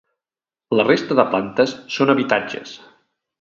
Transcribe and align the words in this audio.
La 0.79 0.85
resta 0.87 1.17
de 1.19 1.25
plantes 1.33 1.75
són 1.97 2.13
habitatges. 2.15 2.73